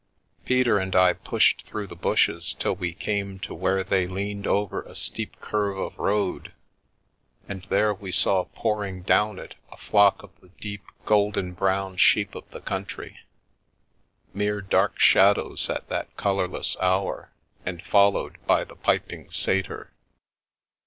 Peter 0.45 0.79
and 0.79 0.95
I 0.95 1.13
pushed 1.13 1.67
through 1.67 1.85
the 1.85 1.95
bushes 1.95 2.53
till 2.57 2.73
we 2.75 2.91
came 2.91 3.37
to 3.41 3.53
where 3.53 3.83
they 3.83 4.07
leaned 4.07 4.47
over 4.47 4.81
a 4.81 4.95
steep 4.95 5.39
curve 5.39 5.77
of 5.77 5.95
road, 5.95 6.51
and 7.47 7.61
there 7.69 7.93
we 7.93 8.11
saw 8.11 8.45
pouring 8.45 9.03
down 9.03 9.37
it 9.37 9.53
a 9.71 9.77
flock 9.77 10.23
of 10.23 10.31
the 10.41 10.49
deep 10.59 10.81
golden 11.05 11.53
brown 11.53 11.97
sheep 11.97 12.33
of 12.33 12.49
the 12.49 12.61
country— 12.61 13.19
mere 14.33 14.59
dark 14.59 14.97
shadows 14.99 15.69
at 15.69 15.87
that 15.89 16.17
colourless 16.17 16.75
hour, 16.79 17.29
and 17.63 17.83
followed 17.83 18.39
by 18.47 18.63
the 18.63 18.75
piping 18.75 19.29
satyr. 19.29 19.91